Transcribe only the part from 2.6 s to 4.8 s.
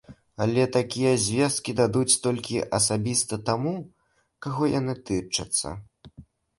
асабіста таму, каго